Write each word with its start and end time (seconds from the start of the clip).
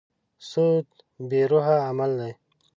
سود 0.49 0.87
بې 1.29 1.41
روحه 1.51 1.77
عمل 1.87 2.11
دی. 2.19 2.31